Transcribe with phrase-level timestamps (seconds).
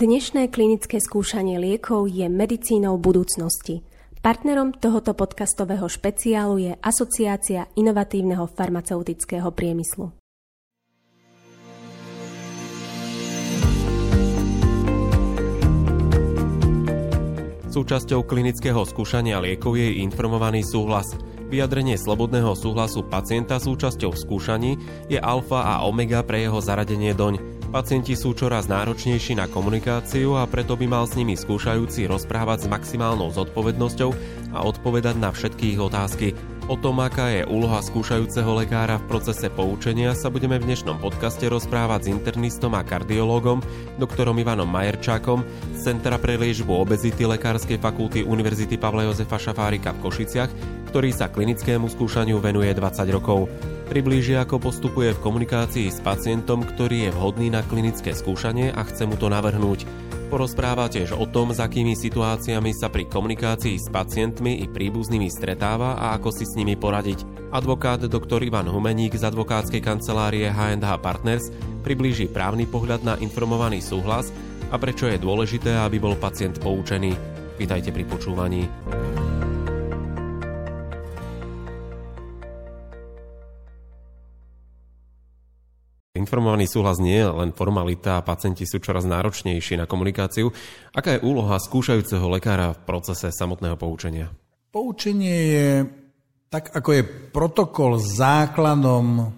[0.00, 3.84] Dnešné klinické skúšanie liekov je medicínou budúcnosti.
[4.24, 10.08] Partnerom tohoto podcastového špeciálu je Asociácia inovatívneho farmaceutického priemyslu.
[17.68, 21.12] Súčasťou klinického skúšania liekov je informovaný súhlas.
[21.52, 24.80] Vyjadrenie slobodného súhlasu pacienta súčasťou skúšaní
[25.12, 27.59] je alfa a omega pre jeho zaradenie doň.
[27.70, 32.70] Pacienti sú čoraz náročnejší na komunikáciu a preto by mal s nimi skúšajúci rozprávať s
[32.70, 34.10] maximálnou zodpovednosťou
[34.58, 36.34] a odpovedať na všetky ich otázky.
[36.66, 41.46] O tom, aká je úloha skúšajúceho lekára v procese poučenia, sa budeme v dnešnom podcaste
[41.46, 43.62] rozprávať s internistom a kardiológom,
[44.02, 50.10] doktorom Ivanom Majerčákom z Centra pre liečbu obezity Lekárskej fakulty Univerzity Pavla Jozefa Šafárika v
[50.10, 50.50] Košiciach,
[50.90, 53.46] ktorý sa klinickému skúšaniu venuje 20 rokov.
[53.90, 59.02] Priblíži, ako postupuje v komunikácii s pacientom, ktorý je vhodný na klinické skúšanie a chce
[59.02, 59.82] mu to navrhnúť.
[60.30, 65.98] Porozpráva tiež o tom, s akými situáciami sa pri komunikácii s pacientmi i príbuznými stretáva
[65.98, 67.50] a ako si s nimi poradiť.
[67.50, 68.38] Advokát dr.
[68.46, 71.50] Ivan Humeník z advokátskej kancelárie H&H Partners
[71.82, 74.30] priblíži právny pohľad na informovaný súhlas
[74.70, 77.18] a prečo je dôležité, aby bol pacient poučený.
[77.58, 78.70] Vítajte pri počúvaní.
[86.20, 90.52] Informovaný súhlas nie je len formalita a pacienti sú čoraz náročnejší na komunikáciu.
[90.92, 94.28] Aká je úloha skúšajúceho lekára v procese samotného poučenia?
[94.68, 95.68] Poučenie je,
[96.52, 99.32] tak ako je protokol základom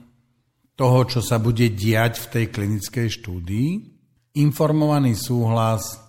[0.74, 3.70] toho, čo sa bude diať v tej klinickej štúdii,
[4.42, 6.00] informovaný súhlas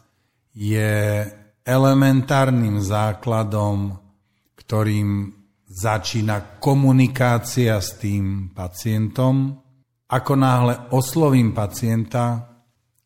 [0.56, 1.24] je
[1.64, 3.96] elementárnym základom,
[4.58, 5.32] ktorým
[5.68, 9.63] začína komunikácia s tým pacientom,
[10.14, 12.54] ako náhle oslovím pacienta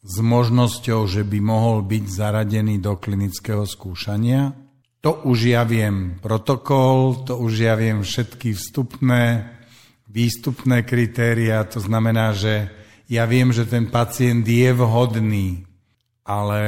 [0.04, 4.52] s možnosťou, že by mohol byť zaradený do klinického skúšania,
[5.00, 6.20] to už ja viem.
[6.20, 9.56] Protokol, to už ja viem všetky vstupné,
[10.12, 12.68] výstupné kritéria, to znamená, že
[13.08, 15.64] ja viem, že ten pacient je vhodný,
[16.28, 16.60] ale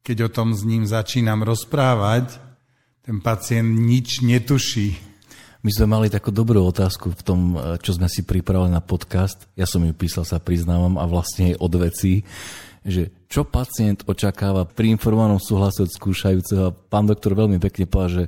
[0.00, 2.40] keď o tom s ním začínam rozprávať,
[3.04, 5.11] ten pacient nič netuší
[5.62, 9.46] my sme mali takú dobrú otázku v tom, e, čo sme si pripravili na podcast.
[9.54, 12.26] Ja som ju písal, sa priznávam, a vlastne od vecí,
[12.82, 16.74] že čo pacient očakáva pri informovanom súhlase od skúšajúceho.
[16.90, 18.24] Pán doktor veľmi pekne povedal, že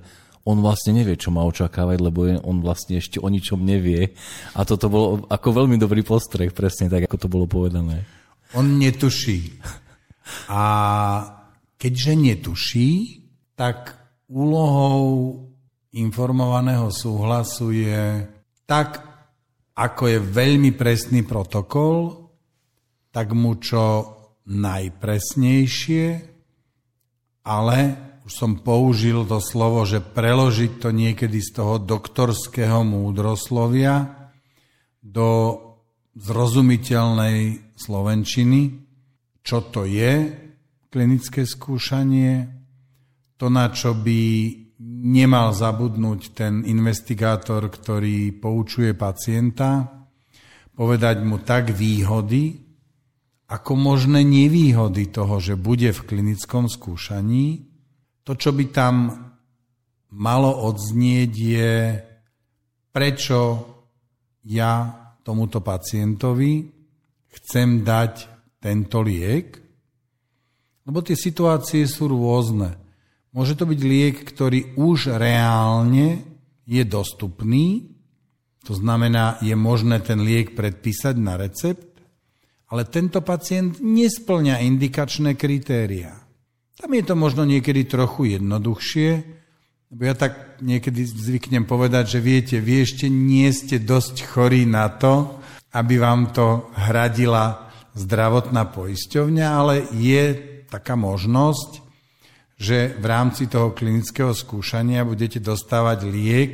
[0.47, 4.15] on vlastne nevie, čo má očakávať, lebo on vlastne ešte o ničom nevie.
[4.55, 8.07] A toto bolo ako veľmi dobrý postreh, presne tak, ako to bolo povedané.
[8.55, 9.59] On netuší.
[10.47, 10.63] A
[11.81, 12.91] keďže netuší,
[13.59, 13.97] tak
[14.31, 15.54] úlohou
[15.95, 18.27] informovaného súhlasu je
[18.67, 18.99] tak,
[19.75, 22.31] ako je veľmi presný protokol,
[23.15, 24.11] tak mu čo
[24.51, 26.07] najpresnejšie,
[27.47, 27.79] ale
[28.25, 34.31] už som použil to slovo, že preložiť to niekedy z toho doktorského múdroslovia
[34.99, 35.61] do
[36.17, 38.61] zrozumiteľnej slovenčiny,
[39.45, 40.33] čo to je
[40.89, 42.49] klinické skúšanie,
[43.37, 44.23] to, na čo by
[45.05, 49.85] nemal zabudnúť ten investigátor, ktorý poučuje pacienta,
[50.73, 52.65] povedať mu tak výhody,
[53.53, 57.69] ako možné nevýhody toho, že bude v klinickom skúšaní.
[58.25, 58.95] To, čo by tam
[60.17, 61.73] malo odznieť, je
[62.89, 63.39] prečo
[64.49, 64.89] ja
[65.21, 66.65] tomuto pacientovi
[67.29, 68.13] chcem dať
[68.57, 69.61] tento liek,
[70.89, 72.84] lebo tie situácie sú rôzne.
[73.35, 76.23] Môže to byť liek, ktorý už reálne
[76.65, 77.91] je dostupný,
[78.65, 82.01] to znamená, je možné ten liek predpísať na recept,
[82.73, 86.25] ale tento pacient nesplňa indikačné kritéria.
[86.81, 89.11] Tam je to možno niekedy trochu jednoduchšie,
[89.93, 94.89] lebo ja tak niekedy zvyknem povedať, že viete, vy ešte nie ste dosť chorí na
[94.91, 95.39] to,
[95.77, 100.25] aby vám to hradila zdravotná poisťovňa, ale je
[100.67, 101.84] taká možnosť,
[102.55, 106.53] že v rámci toho klinického skúšania budete dostávať liek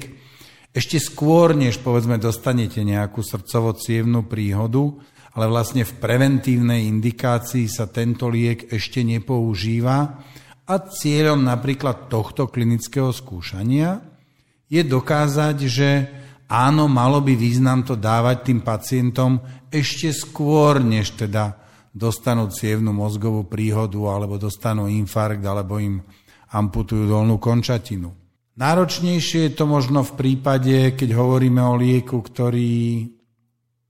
[0.70, 3.75] ešte skôr, než povedzme dostanete nejakú srdcovo
[4.23, 4.94] príhodu,
[5.35, 9.99] ale vlastne v preventívnej indikácii sa tento liek ešte nepoužíva.
[10.70, 13.99] A cieľom napríklad tohto klinického skúšania
[14.70, 16.06] je dokázať, že
[16.46, 19.43] áno, malo by význam to dávať tým pacientom
[19.75, 21.60] ešte skôr, než teda
[21.91, 26.03] dostanú cievnú mozgovú príhodu alebo dostanú infarkt alebo im
[26.51, 28.15] amputujú dolnú končatinu.
[28.59, 33.09] Náročnejšie je to možno v prípade, keď hovoríme o lieku, ktorý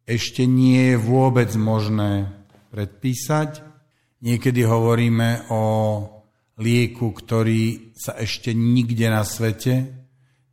[0.06, 2.30] ešte nie je vôbec možné
[2.70, 3.66] predpísať.
[4.20, 5.64] Niekedy hovoríme o
[6.60, 10.00] lieku, ktorý sa ešte nikde na svete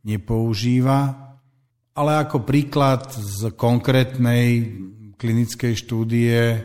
[0.02, 1.00] nepoužíva,
[1.92, 4.72] ale ako príklad z konkrétnej
[5.18, 6.64] klinickej štúdie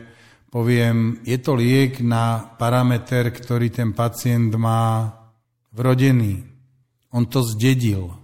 [0.54, 5.10] poviem, je to liek na parameter, ktorý ten pacient má
[5.74, 6.46] vrodený.
[7.10, 8.14] On to zdedil.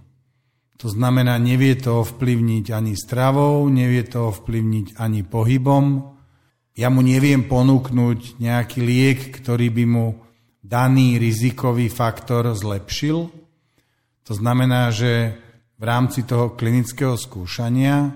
[0.79, 6.07] To znamená, nevie to ovplyvniť ani stravou, nevie to ovplyvniť ani pohybom.
[6.79, 10.15] Ja mu neviem ponúknuť nejaký liek, ktorý by mu
[10.63, 13.27] daný rizikový faktor zlepšil.
[14.23, 15.35] To znamená, že
[15.75, 18.15] v rámci toho klinického skúšania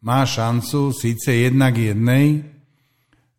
[0.00, 2.53] má šancu síce jednak jednej,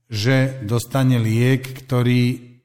[0.09, 2.55] že dostane liek, ktorý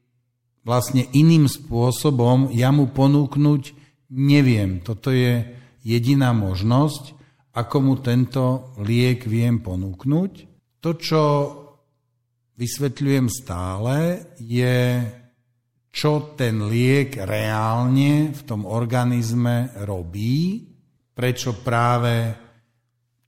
[0.65, 3.63] vlastne iným spôsobom ja mu ponúknuť
[4.13, 4.85] neviem.
[4.85, 5.47] Toto je
[5.81, 7.17] jediná možnosť,
[7.57, 10.33] ako mu tento liek viem ponúknuť.
[10.81, 11.23] To, čo
[12.57, 13.97] vysvetľujem stále,
[14.41, 15.01] je,
[15.91, 20.69] čo ten liek reálne v tom organizme robí,
[21.11, 22.33] prečo práve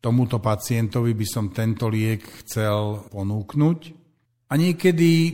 [0.02, 4.01] tomuto pacientovi by som tento liek chcel ponúknuť.
[4.52, 5.32] A niekedy,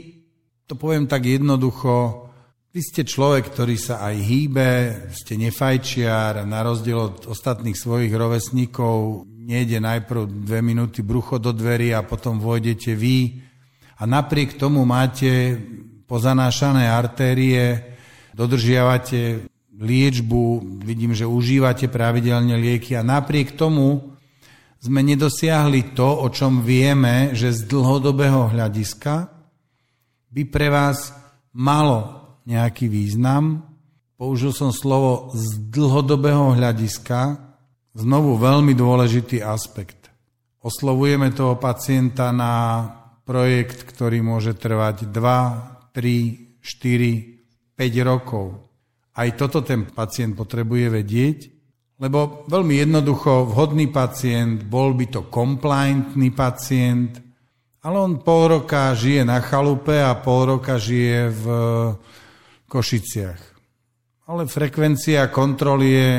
[0.70, 2.30] to poviem tak jednoducho,
[2.70, 4.70] vy ste človek, ktorý sa aj hýbe,
[5.10, 11.90] ste nefajčiar, na rozdiel od ostatných svojich rovesníkov nejde najprv dve minúty brucho do dverí
[11.90, 13.42] a potom vojdete vy.
[13.98, 15.58] A napriek tomu máte
[16.06, 17.98] pozanášané artérie,
[18.38, 24.14] dodržiavate liečbu, vidím, že užívate pravidelne lieky a napriek tomu
[24.78, 29.26] sme nedosiahli to, o čom vieme, že z dlhodobého hľadiska
[30.30, 31.10] by pre vás
[31.50, 33.66] malo nejaký význam.
[34.14, 37.38] Použil som slovo z dlhodobého hľadiska,
[37.98, 40.10] znovu veľmi dôležitý aspekt.
[40.62, 42.86] Oslovujeme toho pacienta na
[43.26, 48.46] projekt, ktorý môže trvať 2, 3, 4, 5 rokov.
[49.18, 51.57] Aj toto ten pacient potrebuje vedieť,
[51.98, 57.18] lebo veľmi jednoducho vhodný pacient, bol by to compliantný pacient,
[57.82, 61.44] ale on pol roka žije na chalupe a pol roka žije v
[62.70, 63.42] Košiciach.
[64.28, 66.10] Ale frekvencia kontroly je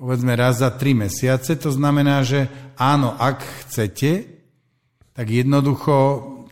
[0.00, 1.60] povedzme raz za tri mesiace.
[1.60, 2.48] To znamená, že
[2.80, 4.24] áno, ak chcete,
[5.12, 5.96] tak jednoducho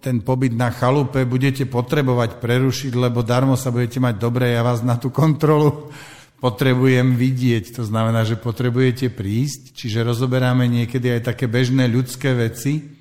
[0.04, 4.84] ten pobyt na chalupe budete potrebovať prerušiť, lebo darmo sa budete mať dobre, ja vás
[4.84, 5.90] na tú kontrolu
[6.38, 7.74] potrebujem vidieť.
[7.78, 12.98] To znamená, že potrebujete prísť, čiže rozoberáme niekedy aj také bežné ľudské veci,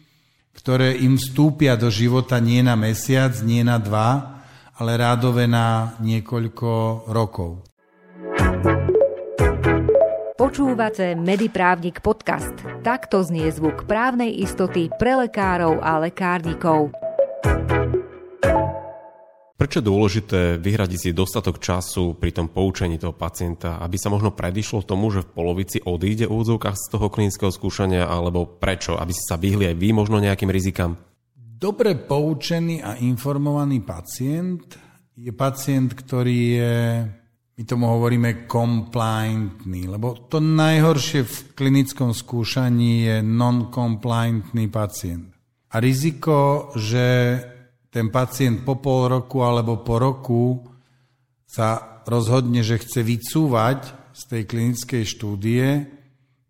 [0.57, 4.41] ktoré im vstúpia do života nie na mesiac, nie na dva,
[4.77, 6.69] ale rádové na niekoľko
[7.09, 7.65] rokov.
[10.37, 12.53] Počúvate Mediprávnik podcast.
[12.85, 16.93] Takto znie zvuk právnej istoty pre lekárov a lekárnikov.
[19.57, 24.29] Prečo je dôležité vyhradiť si dostatok času pri tom poučení toho pacienta, aby sa možno
[24.29, 28.93] predišlo tomu, že v polovici odíde v úvodzovkách z toho klinického skúšania, alebo prečo?
[29.01, 30.93] Aby si sa vyhli aj vy možno nejakým rizikám?
[31.33, 34.77] Dobre poučený a informovaný pacient
[35.17, 36.77] je pacient, ktorý je,
[37.57, 45.33] my tomu hovoríme, compliantný, lebo to najhoršie v klinickom skúšaní je non-compliantný pacient.
[45.73, 47.41] A riziko, že
[47.91, 50.43] ten pacient po pol roku alebo po roku
[51.47, 53.79] sa rozhodne, že chce vycúvať
[54.11, 55.65] z tej klinickej štúdie,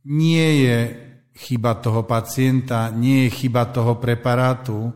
[0.08, 0.78] nie je
[1.38, 4.90] chyba toho pacienta, nie je chyba toho preparátu,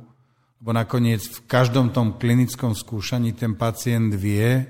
[0.61, 4.65] lebo nakoniec v každom tom klinickom skúšaní ten pacient vie,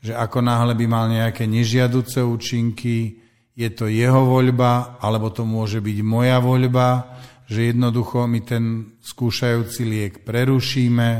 [0.00, 3.20] že ako náhle by mal nejaké nežiaduce účinky,
[3.52, 9.82] je to jeho voľba, alebo to môže byť moja voľba, že jednoducho my ten skúšajúci
[9.82, 11.10] liek prerušíme,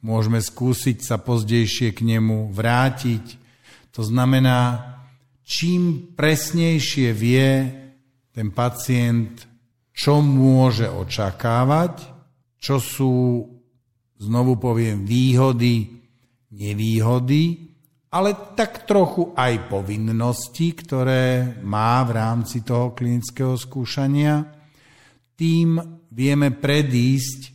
[0.00, 3.36] môžeme skúsiť sa pozdejšie k nemu vrátiť.
[3.92, 4.80] To znamená,
[5.44, 7.48] čím presnejšie vie
[8.32, 9.44] ten pacient,
[9.92, 12.08] čo môže očakávať,
[12.56, 13.44] čo sú,
[14.16, 15.92] znovu poviem, výhody,
[16.56, 17.68] nevýhody,
[18.16, 24.56] ale tak trochu aj povinnosti, ktoré má v rámci toho klinického skúšania,
[25.36, 25.78] tým
[26.10, 27.52] vieme predísť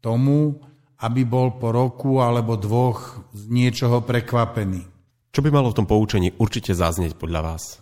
[0.00, 0.56] tomu,
[1.00, 4.82] aby bol po roku alebo dvoch z niečoho prekvapený.
[5.30, 7.78] Čo by malo v tom poučení určite zaznieť podľa vás?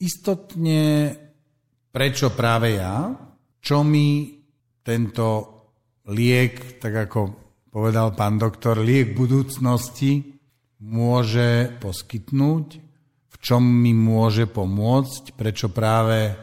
[0.00, 1.12] Istotne
[1.90, 3.10] Prečo práve ja?
[3.58, 4.38] Čo mi
[4.86, 5.26] tento
[6.14, 7.20] liek, tak ako
[7.66, 10.38] povedal pán doktor, liek budúcnosti
[10.86, 12.66] môže poskytnúť,
[13.26, 16.38] v čom mi môže pomôcť, prečo práve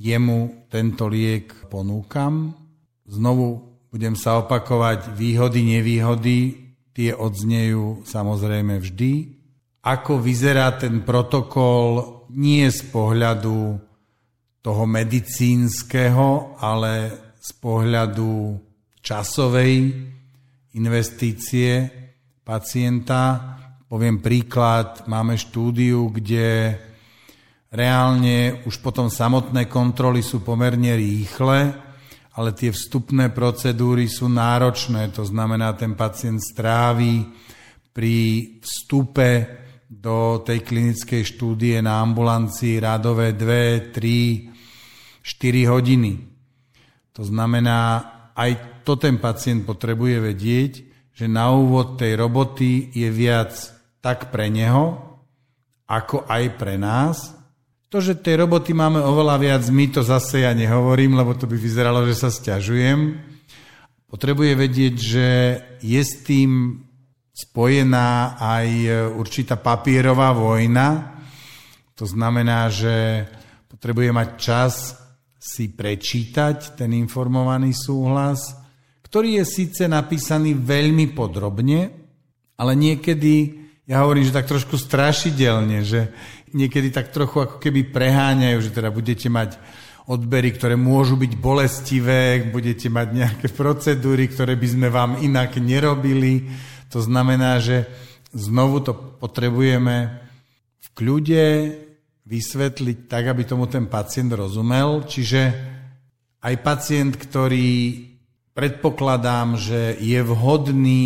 [0.00, 2.56] jemu tento liek ponúkam.
[3.04, 6.38] Znovu budem sa opakovať výhody, nevýhody.
[6.96, 9.12] tie odznejú samozrejme vždy.
[9.84, 13.78] Ako vyzerá ten protokol nie z pohľadu
[14.60, 18.60] toho medicínskeho, ale z pohľadu
[19.00, 19.96] časovej
[20.76, 21.88] investície
[22.44, 23.56] pacienta.
[23.88, 26.76] Poviem príklad, máme štúdiu, kde
[27.70, 31.74] reálne už potom samotné kontroly sú pomerne rýchle,
[32.34, 37.26] ale tie vstupné procedúry sú náročné, to znamená, ten pacient stráví
[37.90, 38.16] pri
[38.62, 39.60] vstupe
[39.90, 46.12] do tej klinickej štúdie na ambulancii radové 2, 3, 4 hodiny.
[47.18, 47.78] To znamená,
[48.38, 50.72] aj to ten pacient potrebuje vedieť,
[51.10, 53.52] že na úvod tej roboty je viac
[54.00, 55.18] tak pre neho,
[55.90, 57.39] ako aj pre nás.
[57.90, 61.58] To, že tej roboty máme oveľa viac, my to zase ja nehovorím, lebo to by
[61.58, 63.18] vyzeralo, že sa stiažujem.
[64.06, 65.26] Potrebuje vedieť, že
[65.82, 66.78] je s tým
[67.34, 68.68] spojená aj
[69.18, 71.18] určitá papierová vojna.
[71.98, 73.26] To znamená, že
[73.66, 74.94] potrebuje mať čas
[75.42, 78.54] si prečítať ten informovaný súhlas,
[79.02, 81.90] ktorý je síce napísaný veľmi podrobne,
[82.54, 86.14] ale niekedy, ja hovorím, že tak trošku strašidelne, že
[86.52, 89.56] niekedy tak trochu ako keby preháňajú, že teda budete mať
[90.10, 96.50] odbery, ktoré môžu byť bolestivé, budete mať nejaké procedúry, ktoré by sme vám inak nerobili.
[96.90, 97.86] To znamená, že
[98.34, 100.18] znovu to potrebujeme
[100.82, 101.46] v kľude
[102.26, 105.06] vysvetliť tak, aby tomu ten pacient rozumel.
[105.06, 105.40] Čiže
[106.42, 108.06] aj pacient, ktorý
[108.54, 111.04] predpokladám, že je vhodný,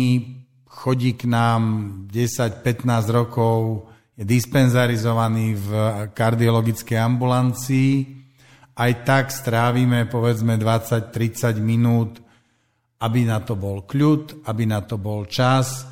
[0.65, 1.61] chodí k nám
[2.09, 3.85] 10-15 rokov,
[4.15, 5.69] je dispenzarizovaný v
[6.15, 7.91] kardiologickej ambulancii,
[8.75, 12.25] aj tak strávime povedzme 20-30 minút
[13.05, 15.83] aby na to bol kľud, aby na to bol čas.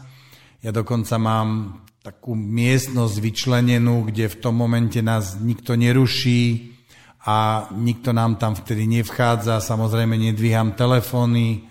[0.63, 6.73] Ja dokonca mám takú miestnosť vyčlenenú, kde v tom momente nás nikto neruší
[7.23, 9.63] a nikto nám tam vtedy nevchádza.
[9.63, 11.67] Samozrejme nedvíham telefóny,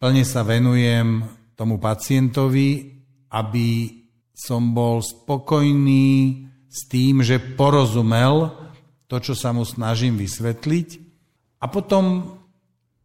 [0.00, 1.24] plne sa venujem
[1.56, 3.00] tomu pacientovi,
[3.32, 3.99] aby
[4.40, 8.56] som bol spokojný s tým, že porozumel
[9.04, 10.88] to, čo sa mu snažím vysvetliť.
[11.60, 12.38] A potom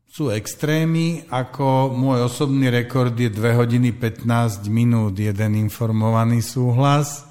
[0.07, 7.27] sú extrémy, ako môj osobný rekord je 2 hodiny 15 minút, jeden informovaný súhlas.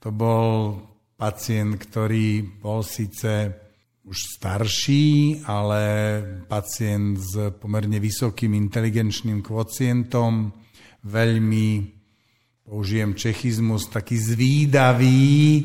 [0.00, 0.80] To bol
[1.20, 3.52] pacient, ktorý bol síce
[4.08, 5.82] už starší, ale
[6.48, 10.48] pacient s pomerne vysokým inteligenčným kvocientom,
[11.04, 11.97] veľmi,
[12.68, 15.64] použijem čechizmus, taký zvídavý,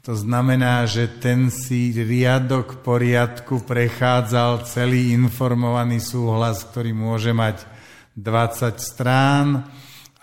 [0.00, 7.68] to znamená, že ten si riadok poriadku prechádzal celý informovaný súhlas, ktorý môže mať
[8.16, 9.68] 20 strán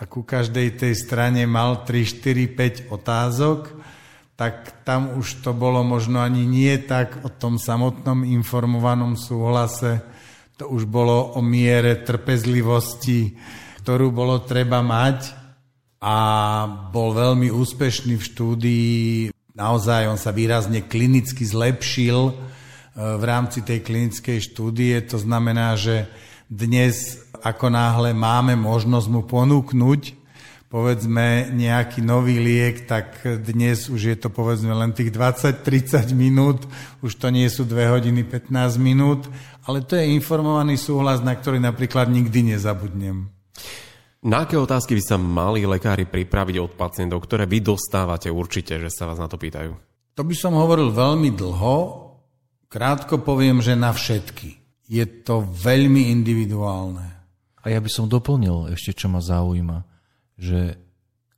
[0.02, 3.78] a ku každej tej strane mal 3, 4, 5 otázok,
[4.34, 10.02] tak tam už to bolo možno ani nie tak o tom samotnom informovanom súhlase,
[10.58, 13.38] to už bolo o miere trpezlivosti,
[13.86, 15.45] ktorú bolo treba mať
[16.06, 16.18] a
[16.94, 22.34] bol veľmi úspešný v štúdii naozaj on sa výrazne klinicky zlepšil e,
[22.94, 25.00] v rámci tej klinickej štúdie.
[25.10, 26.06] To znamená, že
[26.52, 30.28] dnes ako náhle máme možnosť mu ponúknuť
[30.66, 36.68] povedzme nejaký nový liek, tak dnes už je to povedzme len tých 20-30 minút,
[37.00, 39.24] už to nie sú 2 hodiny 15 minút,
[39.64, 43.32] ale to je informovaný súhlas, na ktorý napríklad nikdy nezabudnem.
[44.26, 48.90] Na aké otázky by sa mali lekári pripraviť od pacientov, ktoré vy dostávate určite, že
[48.90, 49.78] sa vás na to pýtajú?
[50.18, 51.78] To by som hovoril veľmi dlho.
[52.66, 54.58] Krátko poviem, že na všetky.
[54.90, 57.06] Je to veľmi individuálne.
[57.62, 59.86] A ja by som doplnil ešte, čo ma zaujíma,
[60.42, 60.82] že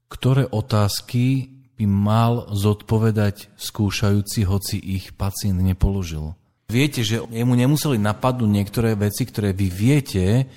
[0.08, 6.40] ktoré otázky by mal zodpovedať skúšajúci, hoci ich pacient nepoložil.
[6.72, 10.48] Viete, že jemu nemuseli napadnúť niektoré veci, ktoré vy viete,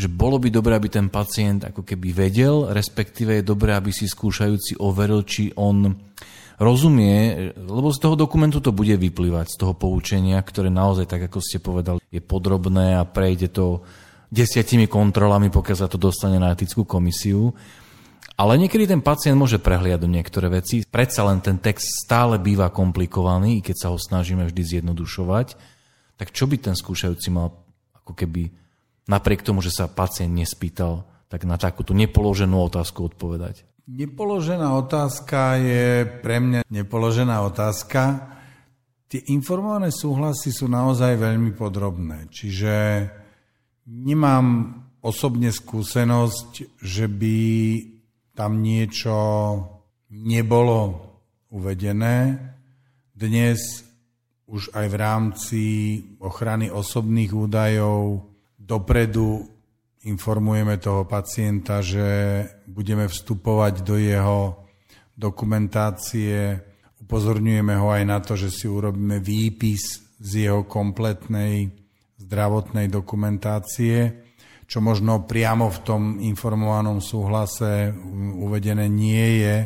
[0.00, 4.08] že bolo by dobré, aby ten pacient ako keby vedel, respektíve je dobré, aby si
[4.08, 5.92] skúšajúci overil, či on
[6.56, 11.38] rozumie, lebo z toho dokumentu to bude vyplývať, z toho poučenia, ktoré naozaj, tak ako
[11.40, 13.84] ste povedali, je podrobné a prejde to
[14.32, 17.52] desiatimi kontrolami, pokiaľ sa to dostane na etickú komisiu.
[18.40, 20.80] Ale niekedy ten pacient môže prehliadať niektoré veci.
[20.80, 25.60] Predsa len ten text stále býva komplikovaný, i keď sa ho snažíme vždy zjednodušovať.
[26.16, 27.52] Tak čo by ten skúšajúci mal
[28.00, 28.48] ako keby
[29.10, 33.66] napriek tomu, že sa pacient nespýtal, tak na takúto nepoloženú otázku odpovedať?
[33.90, 38.30] Nepoložená otázka je pre mňa nepoložená otázka.
[39.10, 43.10] Tie informované súhlasy sú naozaj veľmi podrobné, čiže
[43.90, 47.38] nemám osobne skúsenosť, že by
[48.38, 49.18] tam niečo
[50.14, 51.10] nebolo
[51.50, 52.38] uvedené.
[53.10, 53.82] Dnes
[54.46, 55.64] už aj v rámci
[56.22, 58.29] ochrany osobných údajov
[58.70, 59.50] dopredu
[60.06, 64.62] informujeme toho pacienta, že budeme vstupovať do jeho
[65.18, 66.54] dokumentácie,
[67.02, 71.68] upozorňujeme ho aj na to, že si urobíme výpis z jeho kompletnej
[72.22, 74.30] zdravotnej dokumentácie,
[74.70, 77.90] čo možno priamo v tom informovanom súhlase
[78.38, 79.56] uvedené nie je,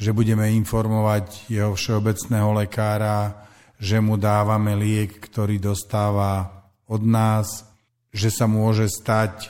[0.00, 3.44] že budeme informovať jeho všeobecného lekára,
[3.76, 6.48] že mu dávame liek, ktorý dostáva
[6.88, 7.71] od nás,
[8.12, 9.48] že sa môže stať,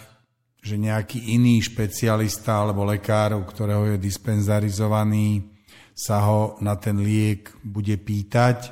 [0.62, 5.50] že nejaký iný špecialista alebo lekár, u ktorého je dispenzarizovaný,
[5.92, 8.70] sa ho na ten liek bude pýtať.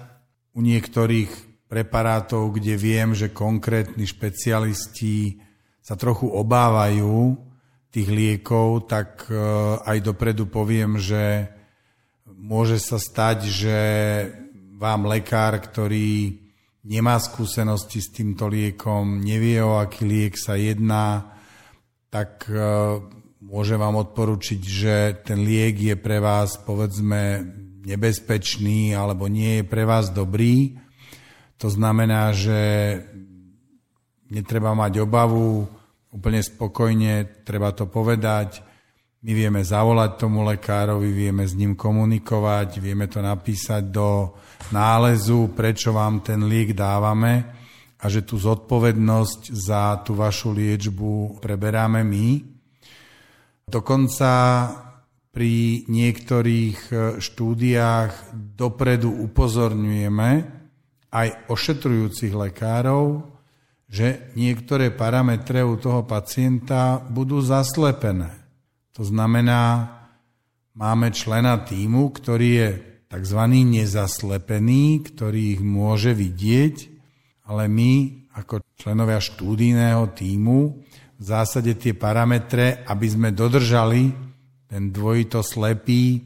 [0.54, 1.30] U niektorých
[1.66, 5.42] preparátov, kde viem, že konkrétni špecialisti
[5.82, 7.38] sa trochu obávajú
[7.90, 9.34] tých liekov, tak e,
[9.82, 11.50] aj dopredu poviem, že
[12.26, 13.78] môže sa stať, že
[14.78, 16.39] vám lekár, ktorý
[16.84, 21.36] nemá skúsenosti s týmto liekom, nevie o aký liek sa jedná,
[22.08, 22.56] tak e,
[23.44, 24.94] môže vám odporučiť, že
[25.24, 27.44] ten liek je pre vás povedzme
[27.84, 30.76] nebezpečný alebo nie je pre vás dobrý.
[31.60, 32.58] To znamená, že
[34.32, 35.68] netreba mať obavu,
[36.10, 38.69] úplne spokojne, treba to povedať,
[39.20, 44.32] my vieme zavolať tomu lekárovi, vieme s ním komunikovať, vieme to napísať do
[44.72, 47.44] nálezu, prečo vám ten liek dávame
[48.00, 52.28] a že tú zodpovednosť za tú vašu liečbu preberáme my.
[53.68, 54.32] Dokonca
[55.28, 56.78] pri niektorých
[57.20, 60.30] štúdiách dopredu upozorňujeme
[61.12, 63.28] aj ošetrujúcich lekárov,
[63.84, 68.39] že niektoré parametre u toho pacienta budú zaslepené.
[68.98, 69.86] To znamená,
[70.74, 72.70] máme člena týmu, ktorý je
[73.10, 73.40] tzv.
[73.50, 76.76] nezaslepený, ktorý ich môže vidieť,
[77.50, 77.90] ale my
[78.34, 80.58] ako členovia štúdijného týmu
[81.18, 84.14] v zásade tie parametre, aby sme dodržali
[84.70, 86.22] ten dvojito slepý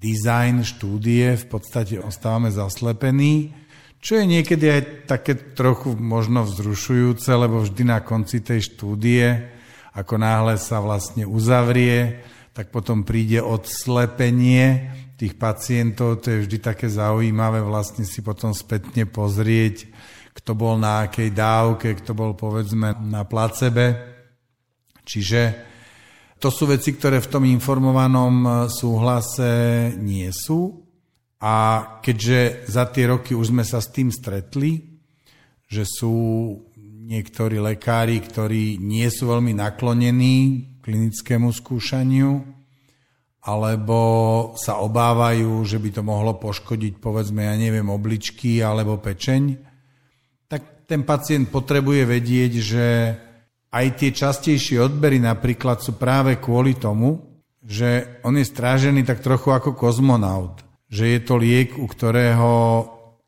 [0.00, 3.52] dizajn štúdie, v podstate ostávame zaslepení,
[4.00, 9.59] čo je niekedy aj také trochu možno vzrušujúce, lebo vždy na konci tej štúdie
[9.94, 12.22] ako náhle sa vlastne uzavrie,
[12.54, 19.04] tak potom príde odslepenie tých pacientov, to je vždy také zaujímavé vlastne si potom spätne
[19.04, 19.84] pozrieť,
[20.32, 24.16] kto bol na akej dávke, kto bol povedzme na placebe.
[25.04, 25.40] Čiže
[26.40, 30.88] to sú veci, ktoré v tom informovanom súhlase nie sú.
[31.40, 31.56] A
[32.04, 35.00] keďže za tie roky už sme sa s tým stretli,
[35.68, 36.12] že sú
[37.10, 42.38] niektorí lekári, ktorí nie sú veľmi naklonení klinickému skúšaniu,
[43.40, 44.00] alebo
[44.54, 49.42] sa obávajú, že by to mohlo poškodiť, povedzme, ja neviem, obličky alebo pečeň,
[50.46, 52.86] tak ten pacient potrebuje vedieť, že
[53.70, 59.50] aj tie častejšie odbery napríklad sú práve kvôli tomu, že on je strážený tak trochu
[59.50, 60.62] ako kozmonaut.
[60.90, 62.52] Že je to liek, u ktorého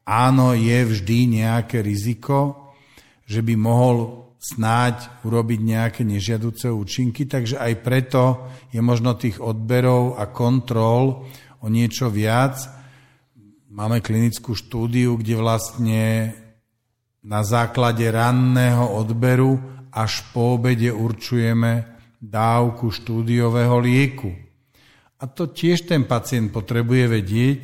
[0.03, 2.72] áno, je vždy nejaké riziko,
[3.33, 10.21] že by mohol snáď urobiť nejaké nežiaduce účinky, takže aj preto je možno tých odberov
[10.21, 11.25] a kontrol
[11.65, 12.61] o niečo viac.
[13.73, 16.03] Máme klinickú štúdiu, kde vlastne
[17.25, 19.57] na základe ranného odberu
[19.95, 21.87] až po obede určujeme
[22.19, 24.35] dávku štúdiového lieku.
[25.23, 27.61] A to tiež ten pacient potrebuje vedieť,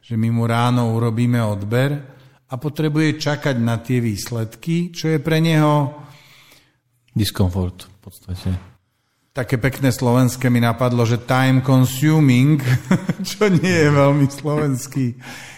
[0.00, 2.15] že my mu ráno urobíme odber
[2.46, 6.06] a potrebuje čakať na tie výsledky, čo je pre neho...
[7.16, 8.48] Diskomfort v podstate.
[9.32, 12.60] Také pekné slovenské mi napadlo, že time consuming,
[13.28, 15.16] čo nie je veľmi slovenský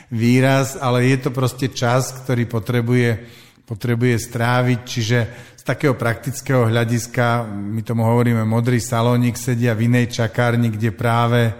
[0.09, 3.11] výraz, ale je to proste čas, ktorý potrebuje,
[3.68, 5.18] potrebuje stráviť, čiže
[5.61, 11.53] z takého praktického hľadiska, my tomu hovoríme modrý salónik, sedia v inej čakárni, kde práve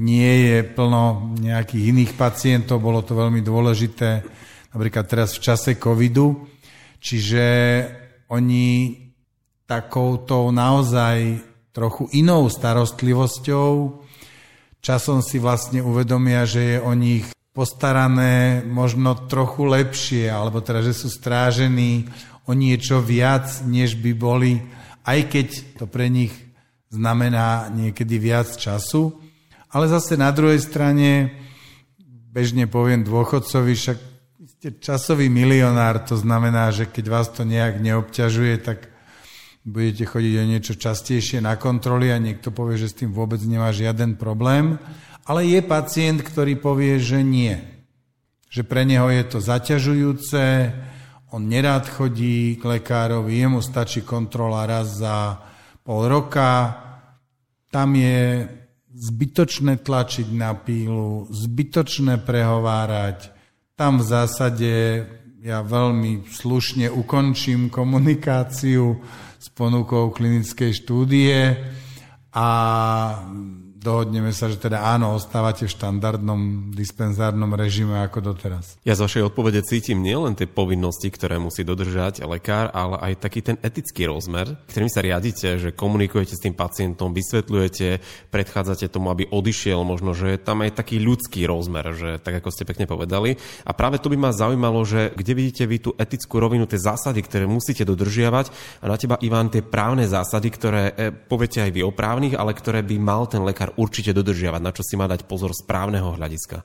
[0.00, 6.46] nie je plno nejakých iných pacientov, bolo to veľmi dôležité napríklad teraz v čase covidu,
[7.02, 7.46] čiže
[8.30, 8.96] oni
[9.66, 14.02] takouto naozaj trochu inou starostlivosťou
[14.80, 20.96] časom si vlastne uvedomia, že je o nich postarané možno trochu lepšie, alebo teda, že
[20.96, 22.08] sú strážení
[22.48, 24.58] o niečo viac, než by boli,
[25.04, 26.32] aj keď to pre nich
[26.90, 29.14] znamená niekedy viac času.
[29.70, 31.30] Ale zase na druhej strane,
[32.34, 33.98] bežne poviem dôchodcovi, však
[34.60, 38.92] ste časový milionár, to znamená, že keď vás to nejak neobťažuje, tak
[39.64, 43.72] budete chodiť o niečo častejšie na kontroly a niekto povie, že s tým vôbec nemá
[43.72, 44.76] žiaden problém.
[45.24, 47.56] Ale je pacient, ktorý povie, že nie.
[48.52, 50.44] Že pre neho je to zaťažujúce,
[51.32, 55.40] on nerád chodí k lekárovi, jemu stačí kontrola raz za
[55.80, 56.76] pol roka,
[57.72, 58.44] tam je
[58.92, 63.39] zbytočné tlačiť na pílu, zbytočné prehovárať.
[63.80, 64.72] Tam v zásade
[65.40, 69.00] ja veľmi slušne ukončím komunikáciu
[69.40, 71.56] s ponukou klinickej štúdie
[72.28, 72.48] a
[73.80, 78.76] dohodneme sa, že teda áno, ostávate v štandardnom dispenzárnom režime ako doteraz.
[78.84, 83.40] Ja z vašej odpovede cítim nielen tie povinnosti, ktoré musí dodržať lekár, ale aj taký
[83.40, 87.88] ten etický rozmer, ktorým sa riadite, že komunikujete s tým pacientom, vysvetľujete,
[88.28, 92.52] predchádzate tomu, aby odišiel, možno, že je tam aj taký ľudský rozmer, že tak ako
[92.52, 93.40] ste pekne povedali.
[93.64, 97.24] A práve to by ma zaujímalo, že kde vidíte vy tú etickú rovinu, tie zásady,
[97.24, 98.52] ktoré musíte dodržiavať
[98.84, 102.52] a na teba, Ivan, tie právne zásady, ktoré e, poviete aj vy o právnych, ale
[102.52, 104.60] ktoré by mal ten lekár určite dodržiavať?
[104.62, 106.64] Na čo si má dať pozor z právneho hľadiska?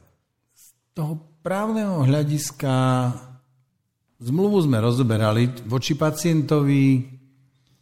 [0.56, 0.66] Z
[0.96, 2.74] toho právneho hľadiska
[4.24, 7.06] zmluvu sme rozoberali voči pacientovi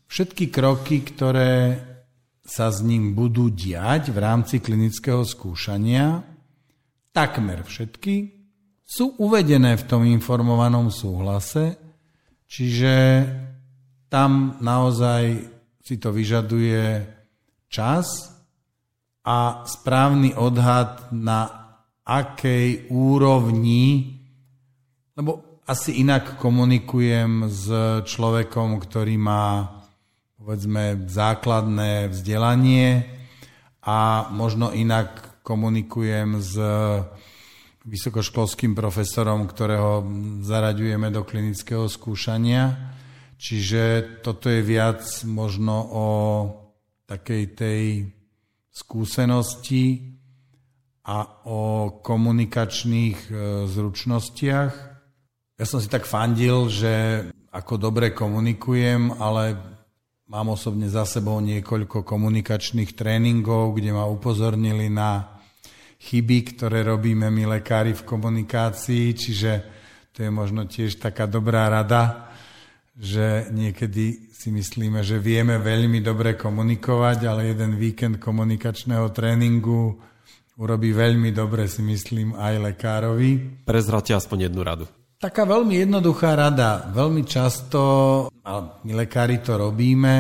[0.10, 1.80] všetky kroky, ktoré
[2.44, 6.20] sa s ním budú diať v rámci klinického skúšania,
[7.16, 8.44] takmer všetky,
[8.84, 11.80] sú uvedené v tom informovanom súhlase,
[12.46, 13.26] čiže
[14.12, 17.08] tam naozaj si to vyžaduje
[17.72, 18.33] čas,
[19.24, 21.48] a správny odhad na
[22.04, 24.20] akej úrovni,
[25.16, 27.66] lebo asi inak komunikujem s
[28.04, 29.80] človekom, ktorý má
[30.36, 33.08] povedzme základné vzdelanie
[33.80, 36.60] a možno inak komunikujem s
[37.88, 40.04] vysokoškolským profesorom, ktorého
[40.44, 42.96] zaraďujeme do klinického skúšania.
[43.40, 46.08] Čiže toto je viac možno o
[47.08, 47.80] takej tej
[48.74, 50.18] skúsenosti
[51.06, 51.62] a o
[52.02, 53.32] komunikačných e,
[53.70, 54.74] zručnostiach.
[55.62, 59.54] Ja som si tak fandil, že ako dobre komunikujem, ale
[60.26, 65.38] mám osobne za sebou niekoľko komunikačných tréningov, kde ma upozornili na
[66.02, 69.52] chyby, ktoré robíme my lekári v komunikácii, čiže
[70.18, 72.33] to je možno tiež taká dobrá rada,
[72.94, 79.98] že niekedy si myslíme, že vieme veľmi dobre komunikovať, ale jeden víkend komunikačného tréningu
[80.62, 83.66] urobí veľmi dobre, si myslím, aj lekárovi.
[83.66, 84.86] Prezrate aspoň jednu radu.
[85.18, 86.92] Taká veľmi jednoduchá rada.
[86.94, 87.80] Veľmi často,
[88.44, 90.16] ale my lekári to robíme,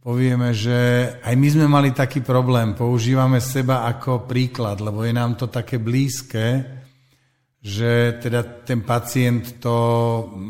[0.00, 2.72] povieme, že aj my sme mali taký problém.
[2.72, 6.79] Používame seba ako príklad, lebo je nám to také blízke,
[7.60, 9.76] že teda ten pacient to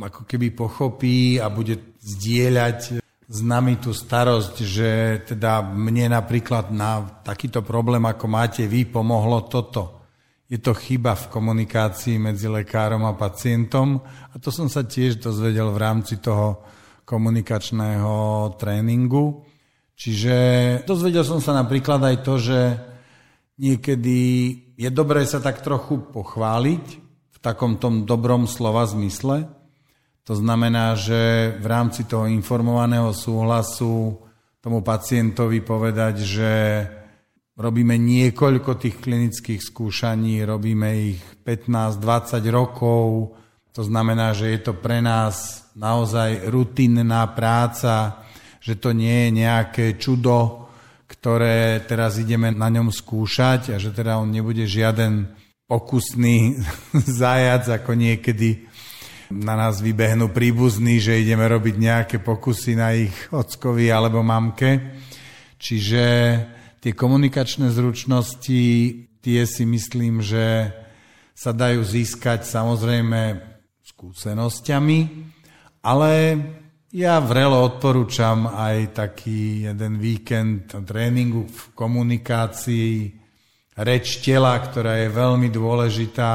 [0.07, 4.91] ako keby pochopí a bude zdieľať s nami tú starosť, že
[5.23, 10.03] teda mne napríklad na takýto problém, ako máte vy, pomohlo toto.
[10.51, 15.71] Je to chyba v komunikácii medzi lekárom a pacientom a to som sa tiež dozvedel
[15.71, 16.67] v rámci toho
[17.07, 18.15] komunikačného
[18.59, 19.47] tréningu.
[19.95, 20.35] Čiže
[20.83, 22.59] dozvedel som sa napríklad aj to, že
[23.63, 24.19] niekedy
[24.75, 27.00] je dobré sa tak trochu pochváliť
[27.41, 29.49] takom tom dobrom slova zmysle.
[30.29, 34.21] To znamená, že v rámci toho informovaného súhlasu
[34.61, 36.53] tomu pacientovi povedať, že
[37.57, 43.37] robíme niekoľko tých klinických skúšaní, robíme ich 15-20 rokov,
[43.71, 48.27] to znamená, že je to pre nás naozaj rutinná práca,
[48.61, 50.69] že to nie je nejaké čudo,
[51.09, 55.33] ktoré teraz ideme na ňom skúšať a že teda on nebude žiaden
[55.71, 56.59] pokusný
[57.23, 58.67] zajac, ako niekedy
[59.31, 64.99] na nás vybehnú príbuzní, že ideme robiť nejaké pokusy na ich ockovi alebo mamke.
[65.55, 66.03] Čiže
[66.83, 68.65] tie komunikačné zručnosti,
[69.23, 70.75] tie si myslím, že
[71.31, 73.39] sa dajú získať samozrejme
[73.87, 74.99] skúsenosťami,
[75.87, 76.13] ale
[76.91, 83.20] ja vrelo odporúčam aj taký jeden víkend tréningu v komunikácii,
[83.81, 86.33] reč tela, ktorá je veľmi dôležitá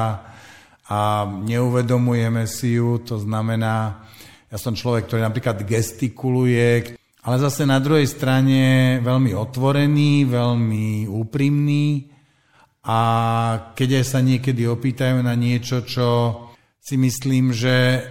[0.86, 4.06] a neuvedomujeme si ju, to znamená,
[4.46, 8.62] ja som človek, ktorý napríklad gestikuluje, ale zase na druhej strane
[9.02, 12.14] veľmi otvorený, veľmi úprimný
[12.86, 12.98] a
[13.74, 16.08] keď aj sa niekedy opýtajú na niečo, čo
[16.78, 18.06] si myslím, že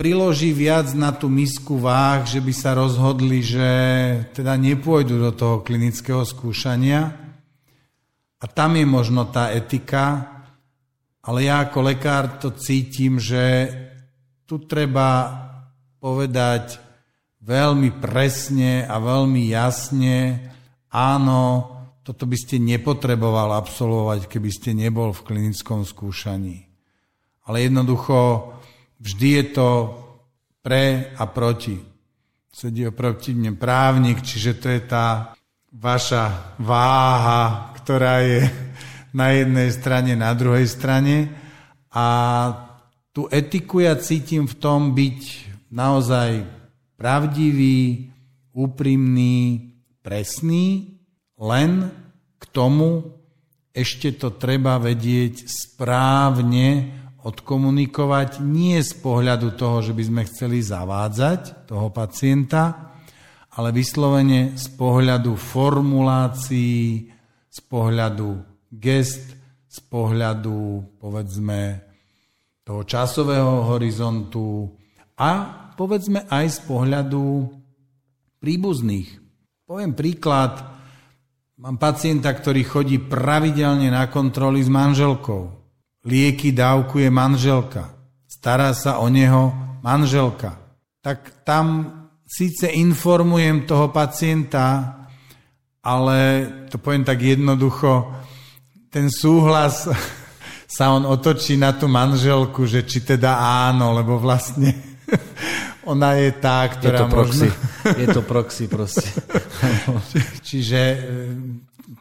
[0.00, 3.70] priloží viac na tú misku váh, že by sa rozhodli, že
[4.32, 7.21] teda nepôjdu do toho klinického skúšania.
[8.42, 10.26] A tam je možno tá etika,
[11.22, 13.70] ale ja ako lekár to cítim, že
[14.42, 15.30] tu treba
[16.02, 16.82] povedať
[17.46, 20.42] veľmi presne a veľmi jasne,
[20.90, 21.70] áno,
[22.02, 26.66] toto by ste nepotreboval absolvovať, keby ste nebol v klinickom skúšaní.
[27.46, 28.50] Ale jednoducho
[28.98, 29.68] vždy je to
[30.62, 31.78] pre a proti.
[32.50, 35.34] Sedí oproti mne právnik, čiže to je tá
[35.72, 38.44] vaša váha, ktorá je
[39.16, 41.32] na jednej strane, na druhej strane.
[41.92, 42.06] A
[43.12, 45.20] tú etiku ja cítim v tom byť
[45.72, 46.44] naozaj
[46.96, 48.08] pravdivý,
[48.52, 49.72] úprimný,
[50.04, 50.96] presný,
[51.40, 51.88] len
[52.36, 53.16] k tomu
[53.72, 61.64] ešte to treba vedieť správne odkomunikovať, nie z pohľadu toho, že by sme chceli zavádzať
[61.64, 62.91] toho pacienta,
[63.52, 67.12] ale vyslovene z pohľadu formulácií,
[67.52, 68.40] z pohľadu
[68.72, 69.36] gest,
[69.68, 71.84] z pohľadu, povedzme,
[72.64, 74.72] toho časového horizontu
[75.16, 75.30] a
[75.76, 77.24] povedzme aj z pohľadu
[78.40, 79.20] príbuzných.
[79.68, 80.72] Poviem príklad,
[81.62, 85.46] Mám pacienta, ktorý chodí pravidelne na kontroly s manželkou.
[86.02, 87.86] Lieky dávkuje manželka.
[88.26, 90.58] Stará sa o neho manželka.
[91.06, 92.01] Tak tam
[92.32, 94.96] síce informujem toho pacienta,
[95.84, 98.08] ale to poviem tak jednoducho,
[98.88, 99.84] ten súhlas
[100.76, 103.36] sa on otočí na tú manželku, že či teda
[103.68, 104.72] áno, lebo vlastne
[105.92, 107.48] ona je tá, ktorá je to proxy.
[107.52, 107.70] Možno...
[108.02, 109.10] Je to proxy proste.
[110.46, 110.98] Čiže e,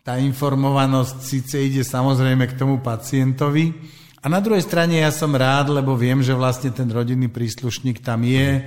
[0.06, 3.74] tá informovanosť síce ide samozrejme k tomu pacientovi,
[4.22, 8.22] a na druhej strane ja som rád, lebo viem, že vlastne ten rodinný príslušník tam
[8.22, 8.62] je,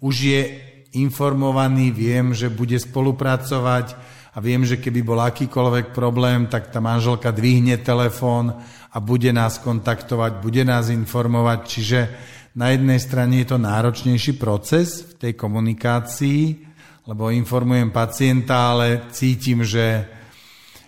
[0.00, 0.65] už je
[1.00, 3.96] informovaný, viem, že bude spolupracovať
[4.36, 8.52] a viem, že keby bol akýkoľvek problém, tak tá manželka dvihne telefón
[8.92, 12.00] a bude nás kontaktovať, bude nás informovať, čiže
[12.56, 16.42] na jednej strane je to náročnejší proces v tej komunikácii,
[17.04, 20.08] lebo informujem pacienta, ale cítim, že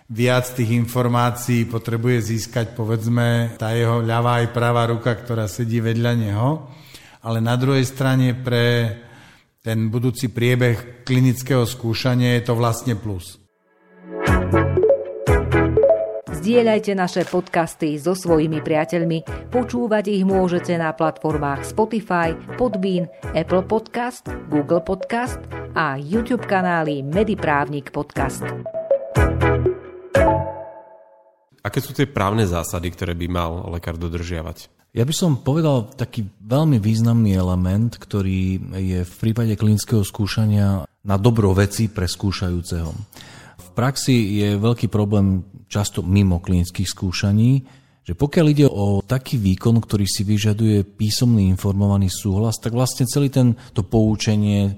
[0.08, 6.12] viac tých informácií potrebuje získať, povedzme, tá jeho ľavá aj pravá ruka, ktorá sedí vedľa
[6.16, 6.64] neho.
[7.20, 8.96] Ale na druhej strane pre
[9.68, 13.36] ten budúci priebeh klinického skúšania je to vlastne plus.
[16.32, 19.52] Zdieľajte naše podcasty so svojimi priateľmi.
[19.52, 25.36] Počúvať ich môžete na platformách Spotify, Podbean, Apple Podcast, Google Podcast
[25.76, 28.48] a YouTube kanály Mediprávnik Podcast.
[31.60, 34.77] Aké sú tie právne zásady, ktoré by mal lekár dodržiavať?
[34.96, 41.16] Ja by som povedal taký veľmi významný element, ktorý je v prípade klinického skúšania na
[41.20, 42.90] dobro veci pre skúšajúceho.
[43.58, 47.52] V praxi je veľký problém často mimo klinických skúšaní,
[48.00, 53.28] že pokiaľ ide o taký výkon, ktorý si vyžaduje písomný informovaný súhlas, tak vlastne celý
[53.28, 54.74] ten, to poučenie e,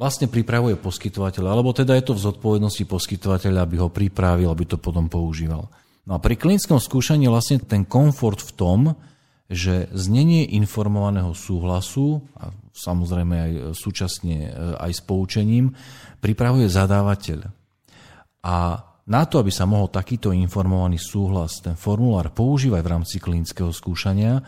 [0.00, 4.80] vlastne pripravuje poskytovateľ, alebo teda je to v zodpovednosti poskytovateľa, aby ho pripravil, aby to
[4.80, 5.68] potom používal.
[6.08, 8.80] No a pri klinickom skúšaní vlastne ten komfort v tom,
[9.50, 15.74] že znenie informovaného súhlasu, a samozrejme aj súčasne e, aj s poučením,
[16.22, 17.50] pripravuje zadávateľ.
[18.46, 18.56] A
[19.10, 24.38] na to, aby sa mohol takýto informovaný súhlas, ten formulár používať v rámci klinického skúšania,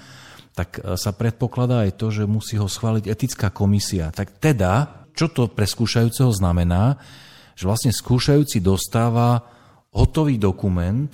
[0.54, 4.14] tak e, sa predpokladá aj to, že musí ho schváliť etická komisia.
[4.14, 6.94] Tak teda, čo to pre skúšajúceho znamená,
[7.58, 9.42] že vlastne skúšajúci dostáva
[9.90, 11.10] hotový dokument,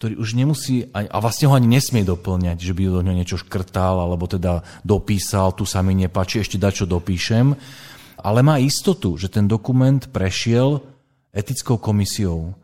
[0.00, 4.00] ktorý už nemusí, a vlastne ho ani nesmie doplňať, že by do ňo niečo škrtal,
[4.00, 7.52] alebo teda dopísal, tu sa mi nepáči, ešte dať, čo dopíšem,
[8.16, 10.80] ale má istotu, že ten dokument prešiel
[11.36, 12.56] etickou komisiou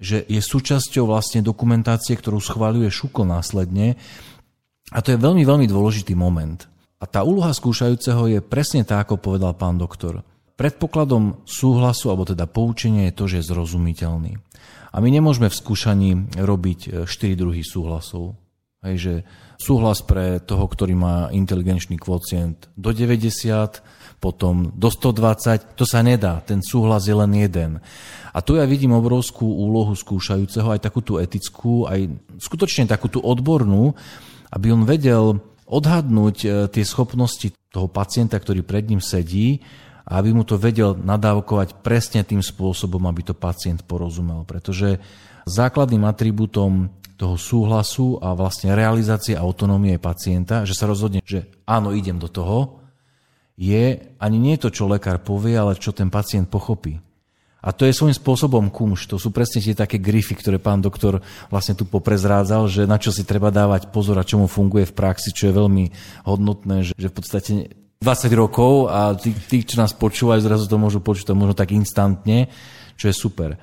[0.00, 4.00] že je súčasťou vlastne dokumentácie, ktorú schváľuje Šukl následne.
[4.90, 6.64] A to je veľmi, veľmi dôležitý moment.
[6.98, 10.24] A tá úloha skúšajúceho je presne tá, ako povedal pán doktor.
[10.56, 14.40] Predpokladom súhlasu, alebo teda poučenia je to, že je zrozumiteľný.
[14.90, 18.34] A my nemôžeme v skúšaní robiť 4 e, druhy súhlasov.
[18.80, 19.14] Hej, že
[19.60, 23.84] súhlas pre toho, ktorý má inteligenčný kvocient do 90,
[24.24, 27.76] potom do 120, to sa nedá, ten súhlas je len jeden.
[28.32, 32.08] A tu ja vidím obrovskú úlohu skúšajúceho, aj takú tú etickú, aj
[32.40, 33.92] skutočne takú tú odbornú,
[34.48, 39.60] aby on vedel odhadnúť e, tie schopnosti toho pacienta, ktorý pred ním sedí
[40.10, 44.42] a aby mu to vedel nadávkovať presne tým spôsobom, aby to pacient porozumel.
[44.42, 44.98] Pretože
[45.46, 52.18] základným atribútom toho súhlasu a vlastne realizácie autonómie pacienta, že sa rozhodne, že áno, idem
[52.18, 52.82] do toho,
[53.60, 56.98] je ani nie to, čo lekár povie, ale čo ten pacient pochopí.
[57.60, 59.04] A to je svojím spôsobom kumš.
[59.12, 61.20] To sú presne tie také grify, ktoré pán doktor
[61.52, 65.36] vlastne tu poprezrádzal, že na čo si treba dávať pozor a čomu funguje v praxi,
[65.36, 65.84] čo je veľmi
[66.24, 71.04] hodnotné, že, v podstate 20 rokov a tí, tí, čo nás počúvajú, zrazu to môžu
[71.04, 72.48] to možno tak instantne,
[72.96, 73.60] čo je super.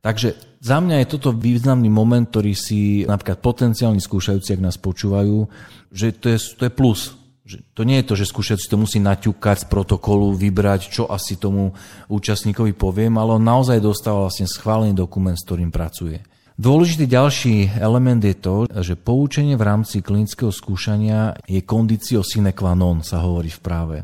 [0.00, 0.32] Takže
[0.64, 5.44] za mňa je toto významný moment, ktorý si napríklad potenciálni skúšajúci, ak nás počúvajú,
[5.92, 7.20] že to je, to je plus.
[7.44, 11.36] Že to nie je to, že skúšajúci to musí naťukať z protokolu, vybrať, čo asi
[11.36, 11.76] tomu
[12.08, 16.24] účastníkovi poviem, ale on naozaj dostáva vlastne schválený dokument, s ktorým pracuje.
[16.56, 22.72] Dôležitý ďalší element je to, že poučenie v rámci klinického skúšania je kondício sine qua
[22.72, 23.96] non, sa hovorí v práve.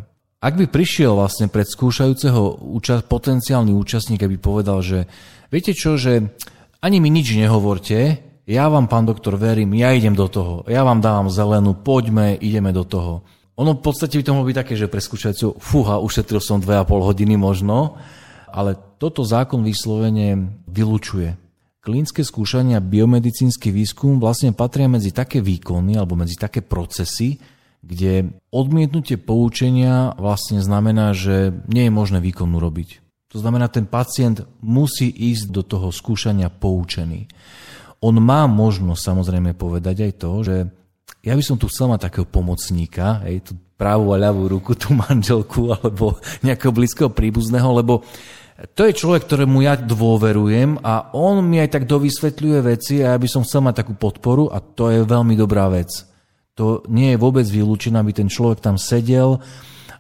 [0.43, 2.61] Ak by prišiel vlastne pred skúšajúceho
[3.09, 5.09] potenciálny účastník, aby povedal, že
[5.53, 6.33] Viete čo, že
[6.81, 11.05] ani mi nič nehovorte, ja vám, pán doktor, verím, ja idem do toho, ja vám
[11.05, 13.21] dávam zelenú, poďme, ideme do toho.
[13.61, 16.89] Ono v podstate by to mohlo byť také, že pre skúšajúceho, fúha, ušetril som 2,5
[16.89, 18.01] hodiny možno,
[18.49, 21.37] ale toto zákon vyslovene vylučuje.
[21.83, 27.43] Klinické skúšania, biomedicínsky výskum vlastne patria medzi také výkony alebo medzi také procesy,
[27.83, 33.03] kde odmietnutie poučenia vlastne znamená, že nie je možné výkon urobiť.
[33.35, 37.27] To znamená, ten pacient musí ísť do toho skúšania poučený.
[37.99, 40.57] On má možnosť samozrejme povedať aj to, že
[41.27, 44.95] ja by som tu chcel mať takého pomocníka, hej, tú pravú a ľavú ruku, tú
[44.95, 46.15] manželku alebo
[46.47, 48.07] nejakého blízkeho príbuzného, lebo
[48.63, 53.19] to je človek, ktorému ja dôverujem a on mi aj tak dovysvetľuje veci a ja
[53.19, 55.91] by som chcel mať takú podporu a to je veľmi dobrá vec.
[56.55, 59.43] To nie je vôbec vylúčené, aby ten človek tam sedel,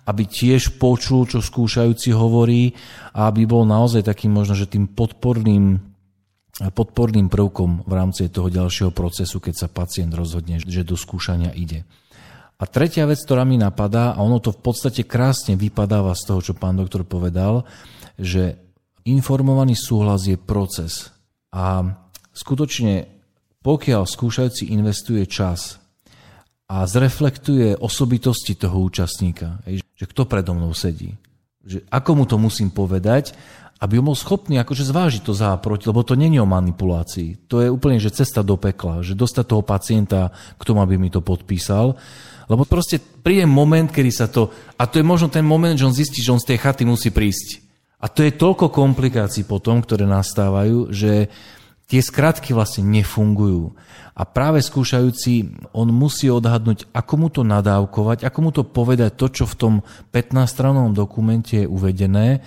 [0.06, 2.76] aby tiež počul, čo skúšajúci hovorí
[3.10, 5.82] a aby bol naozaj takým možno, že tým podporným,
[6.70, 11.82] podporným prvkom v rámci toho ďalšieho procesu, keď sa pacient rozhodne, že do skúšania ide.
[12.62, 16.40] A tretia vec, ktorá mi napadá, a ono to v podstate krásne vypadáva z toho,
[16.46, 17.66] čo pán doktor povedal,
[18.18, 18.58] že
[19.06, 21.10] informovaný súhlas je proces.
[21.52, 21.84] A
[22.32, 23.08] skutočne,
[23.60, 25.78] pokiaľ skúšajúci investuje čas
[26.70, 31.14] a zreflektuje osobitosti toho účastníka, že kto predo mnou sedí,
[31.62, 33.36] že ako mu to musím povedať,
[33.82, 37.50] aby bol schopný akože zvážiť to za a proti, lebo to není o manipulácii.
[37.50, 41.10] To je úplne, že cesta do pekla, že dostať toho pacienta k tomu, aby mi
[41.10, 41.98] to podpísal.
[42.46, 44.54] Lebo proste príde moment, kedy sa to...
[44.78, 47.10] A to je možno ten moment, že on zistí, že on z tej chaty musí
[47.10, 47.71] prísť.
[48.02, 51.30] A to je toľko komplikácií potom, ktoré nastávajú, že
[51.86, 53.78] tie skratky vlastne nefungujú.
[54.12, 59.30] A práve skúšajúci, on musí odhadnúť, ako mu to nadávkovať, ako mu to povedať to,
[59.30, 59.74] čo v tom
[60.10, 62.42] 15-stranovom dokumente je uvedené,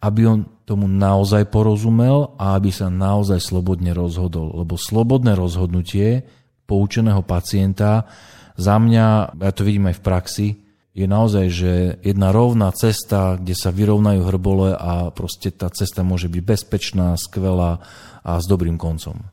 [0.00, 4.54] aby on tomu naozaj porozumel a aby sa naozaj slobodne rozhodol.
[4.62, 6.24] Lebo slobodné rozhodnutie
[6.64, 8.06] poučeného pacienta
[8.54, 10.46] za mňa, ja to vidím aj v praxi,
[10.92, 11.72] je naozaj, že
[12.04, 17.80] jedna rovná cesta, kde sa vyrovnajú hrbole a proste tá cesta môže byť bezpečná, skvelá
[18.20, 19.32] a s dobrým koncom.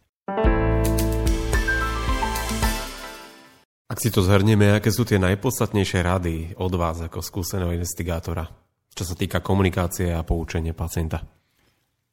[3.90, 8.48] Ak si to zhrnieme, aké sú tie najpodstatnejšie rady od vás ako skúseného investigátora,
[8.94, 11.20] čo sa týka komunikácie a poučenia pacienta?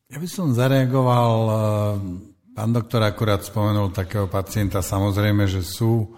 [0.07, 1.55] Ja by som zareagoval, eh,
[2.57, 6.17] pán doktor akurát spomenul takého pacienta, samozrejme, že sú.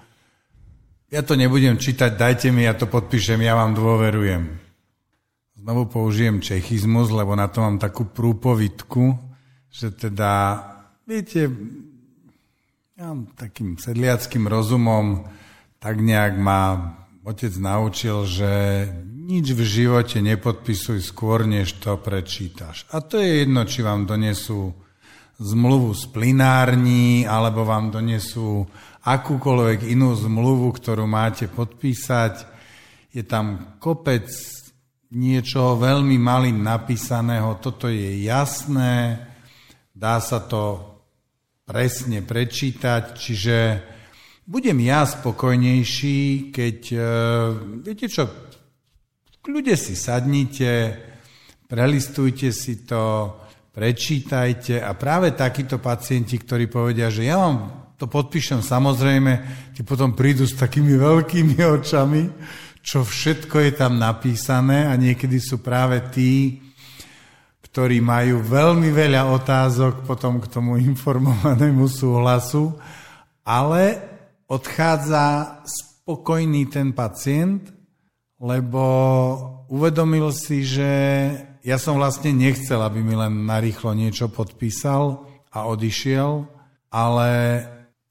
[1.09, 4.61] Ja to nebudem čítať, dajte mi, ja to podpíšem, ja vám dôverujem.
[5.57, 9.16] Znovu použijem čechizmus, lebo na to mám takú prúpovitku,
[9.73, 10.61] že teda,
[11.09, 11.49] viete,
[12.92, 15.25] ja mám takým sedliackým rozumom,
[15.81, 16.92] tak nejak ma
[17.25, 18.53] otec naučil, že
[19.09, 22.85] nič v živote nepodpisuj skôr, než to prečítaš.
[22.92, 24.77] A to je jedno, či vám donesú
[25.40, 28.68] zmluvu z plinární, alebo vám donesú
[29.09, 32.44] akúkoľvek inú zmluvu, ktorú máte podpísať.
[33.12, 34.29] Je tam kopec
[35.09, 39.25] niečoho veľmi malým napísaného, toto je jasné,
[39.97, 40.85] dá sa to
[41.64, 43.57] presne prečítať, čiže
[44.44, 47.05] budem ja spokojnejší, keď, uh,
[47.81, 48.29] viete čo,
[49.49, 50.97] ľudia si sadnite,
[51.64, 53.37] prelistujte si to,
[53.72, 54.80] prečítajte.
[54.80, 59.32] A práve takíto pacienti, ktorí povedia, že ja vám to podpíšem samozrejme,
[59.74, 62.30] ti potom prídu s takými veľkými očami,
[62.78, 66.62] čo všetko je tam napísané a niekedy sú práve tí,
[67.68, 72.78] ktorí majú veľmi veľa otázok potom k tomu informovanému súhlasu,
[73.42, 73.99] ale
[74.46, 77.68] odchádza spokojný ten pacient,
[78.38, 78.80] lebo
[79.68, 80.90] uvedomil si, že
[81.66, 86.46] ja som vlastne nechcel, aby mi len narýchlo niečo podpísal a odišiel,
[86.88, 87.30] ale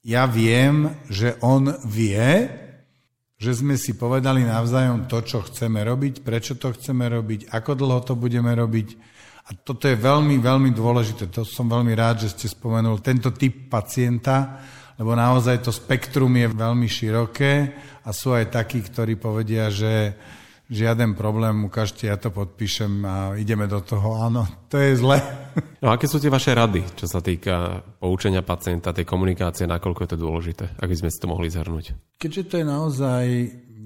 [0.08, 2.48] ja viem, že on vie,
[3.36, 8.00] že sme si povedali navzájom to, čo chceme robiť, prečo to chceme robiť, ako dlho
[8.00, 8.88] to budeme robiť.
[9.48, 11.28] A toto je veľmi, veľmi dôležité.
[11.32, 14.64] To som veľmi rád, že ste spomenul tento typ pacienta,
[14.96, 17.54] lebo naozaj to spektrum je veľmi široké
[18.04, 20.16] a sú aj takí, ktorí povedia, že
[20.68, 24.20] žiaden problém, ukážte, ja to podpíšem a ideme do toho.
[24.20, 25.18] Áno, to je zle.
[25.80, 30.10] No aké sú tie vaše rady, čo sa týka poučenia pacienta, tej komunikácie, nakoľko je
[30.12, 32.16] to dôležité, ak by sme si to mohli zhrnúť?
[32.20, 33.24] Keďže to je naozaj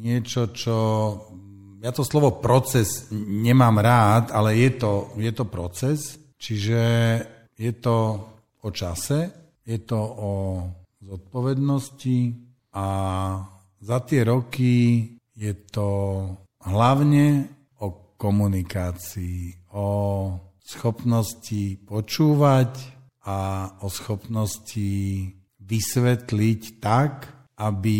[0.03, 0.77] niečo, čo...
[1.83, 6.83] Ja to slovo proces nemám rád, ale je to, je to proces, čiže
[7.59, 8.23] je to
[8.63, 9.35] o čase,
[9.67, 10.33] je to o
[11.03, 12.39] zodpovednosti
[12.79, 12.87] a
[13.83, 15.89] za tie roky je to
[16.67, 17.49] hlavne
[17.83, 19.89] o komunikácii, o
[20.63, 22.73] schopnosti počúvať
[23.27, 24.95] a o schopnosti
[25.63, 27.99] vysvetliť tak, aby,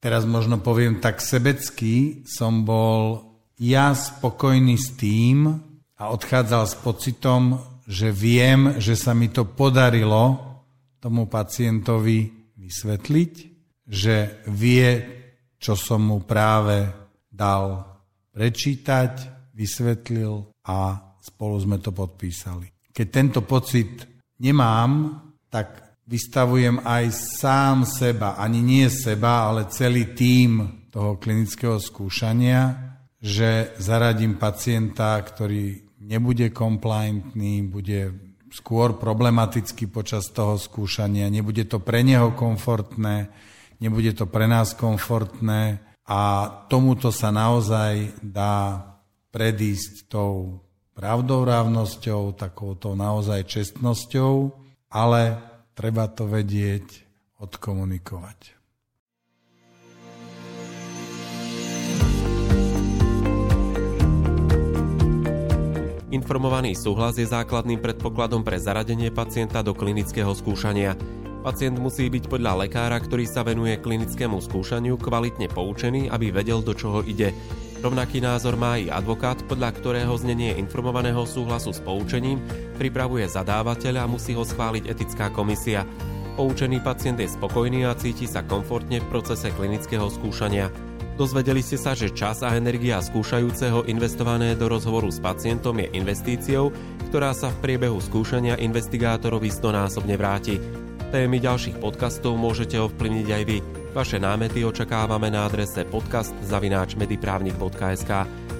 [0.00, 3.24] teraz možno poviem tak sebecky, som bol
[3.60, 5.48] ja spokojný s tým
[5.94, 7.42] a odchádzal s pocitom,
[7.84, 10.40] že viem, že sa mi to podarilo
[10.98, 13.32] tomu pacientovi vysvetliť,
[13.84, 14.88] že vie,
[15.60, 17.03] čo som mu práve
[17.34, 17.82] dal
[18.30, 19.12] prečítať,
[19.50, 20.78] vysvetlil a
[21.18, 22.70] spolu sme to podpísali.
[22.94, 24.06] Keď tento pocit
[24.38, 25.18] nemám,
[25.50, 33.74] tak vystavujem aj sám seba, ani nie seba, ale celý tím toho klinického skúšania, že
[33.82, 38.14] zaradím pacienta, ktorý nebude compliantný, bude
[38.52, 43.32] skôr problematický počas toho skúšania, nebude to pre neho komfortné,
[43.82, 48.84] nebude to pre nás komfortné a tomuto sa naozaj dá
[49.32, 50.60] predísť tou
[50.92, 51.42] pravdou,
[52.36, 54.52] takouto naozaj čestnosťou,
[54.92, 55.40] ale
[55.74, 56.86] treba to vedieť
[57.40, 58.54] odkomunikovať.
[66.14, 70.94] Informovaný súhlas je základným predpokladom pre zaradenie pacienta do klinického skúšania.
[71.44, 76.72] Pacient musí byť podľa lekára, ktorý sa venuje klinickému skúšaniu, kvalitne poučený, aby vedel, do
[76.72, 77.36] čoho ide.
[77.84, 82.40] Rovnaký názor má i advokát, podľa ktorého znenie informovaného súhlasu s poučením
[82.80, 85.84] pripravuje zadávateľ a musí ho schváliť etická komisia.
[86.40, 90.72] Poučený pacient je spokojný a cíti sa komfortne v procese klinického skúšania.
[91.20, 96.72] Dozvedeli ste sa, že čas a energia skúšajúceho investované do rozhovoru s pacientom je investíciou,
[97.12, 100.83] ktorá sa v priebehu skúšania investigátorovi stonásobne vráti.
[101.12, 103.60] Témy ďalších podcastov môžete ovplyvniť aj vy.
[103.92, 108.12] Vaše námety očakávame na adrese podcast.mediprávnik.sk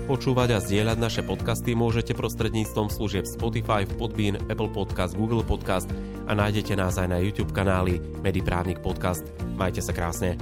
[0.04, 5.88] Počúvať a zdieľať naše podcasty môžete prostredníctvom služieb Spotify, Podbean, Apple Podcast, Google Podcast
[6.28, 9.24] a nájdete nás aj na YouTube kanáli Mediprávnik Podcast.
[9.56, 10.36] Majte sa krásne.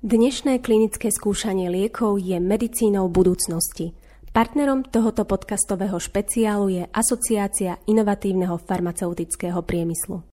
[0.00, 3.99] Dnešné klinické skúšanie liekov je medicínou budúcnosti.
[4.30, 10.29] Partnerom tohoto podcastového špeciálu je Asociácia inovatívneho farmaceutického priemyslu.